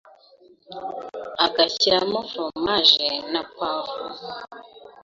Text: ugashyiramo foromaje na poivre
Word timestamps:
ugashyiramo 1.45 2.19
foromaje 2.31 3.07
na 3.31 3.41
poivre 3.53 4.03